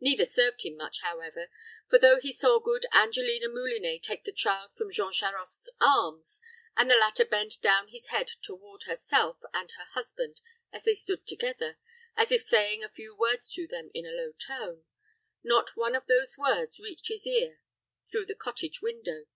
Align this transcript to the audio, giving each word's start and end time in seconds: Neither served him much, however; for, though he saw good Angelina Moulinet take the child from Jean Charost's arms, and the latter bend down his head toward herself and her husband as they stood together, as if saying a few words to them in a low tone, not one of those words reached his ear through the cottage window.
Neither 0.00 0.24
served 0.24 0.62
him 0.62 0.74
much, 0.76 1.02
however; 1.02 1.50
for, 1.90 1.98
though 1.98 2.18
he 2.18 2.32
saw 2.32 2.58
good 2.60 2.86
Angelina 2.94 3.46
Moulinet 3.46 4.02
take 4.02 4.24
the 4.24 4.32
child 4.32 4.72
from 4.72 4.90
Jean 4.90 5.12
Charost's 5.12 5.68
arms, 5.82 6.40
and 6.78 6.90
the 6.90 6.96
latter 6.96 7.26
bend 7.26 7.60
down 7.60 7.88
his 7.88 8.06
head 8.06 8.26
toward 8.40 8.84
herself 8.84 9.42
and 9.52 9.70
her 9.72 9.84
husband 9.92 10.40
as 10.72 10.84
they 10.84 10.94
stood 10.94 11.26
together, 11.26 11.76
as 12.16 12.32
if 12.32 12.40
saying 12.40 12.82
a 12.82 12.88
few 12.88 13.14
words 13.14 13.50
to 13.52 13.66
them 13.66 13.90
in 13.92 14.06
a 14.06 14.12
low 14.12 14.32
tone, 14.32 14.86
not 15.44 15.76
one 15.76 15.94
of 15.94 16.06
those 16.06 16.38
words 16.38 16.80
reached 16.80 17.08
his 17.08 17.26
ear 17.26 17.60
through 18.10 18.24
the 18.24 18.34
cottage 18.34 18.80
window. 18.80 19.26